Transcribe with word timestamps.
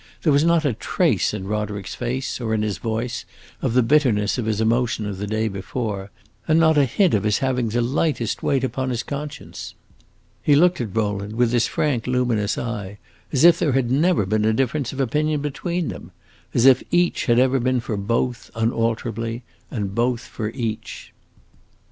There 0.23 0.33
was 0.33 0.43
not 0.43 0.65
a 0.65 0.73
trace 0.73 1.31
in 1.31 1.45
Roderick's 1.47 1.93
face, 1.93 2.41
or 2.41 2.55
in 2.55 2.63
his 2.63 2.79
voice, 2.79 3.23
of 3.61 3.75
the 3.75 3.83
bitterness 3.83 4.39
of 4.39 4.47
his 4.47 4.59
emotion 4.59 5.05
of 5.05 5.19
the 5.19 5.27
day 5.27 5.47
before, 5.47 6.09
and 6.47 6.59
not 6.59 6.75
a 6.75 6.85
hint 6.85 7.13
of 7.13 7.21
his 7.23 7.37
having 7.37 7.69
the 7.69 7.83
lightest 7.83 8.41
weight 8.41 8.63
upon 8.63 8.89
his 8.89 9.03
conscience. 9.03 9.75
He 10.41 10.55
looked 10.55 10.81
at 10.81 10.95
Rowland 10.95 11.33
with 11.35 11.51
his 11.51 11.67
frank, 11.67 12.07
luminous 12.07 12.57
eye 12.57 12.97
as 13.31 13.43
if 13.43 13.59
there 13.59 13.73
had 13.73 13.91
never 13.91 14.25
been 14.25 14.43
a 14.43 14.53
difference 14.53 14.91
of 14.91 14.99
opinion 14.99 15.39
between 15.41 15.89
them; 15.89 16.11
as 16.51 16.65
if 16.65 16.81
each 16.89 17.27
had 17.27 17.37
ever 17.37 17.59
been 17.59 17.79
for 17.79 17.95
both, 17.95 18.49
unalterably, 18.55 19.43
and 19.69 19.93
both 19.93 20.21
for 20.21 20.49
each. 20.49 21.13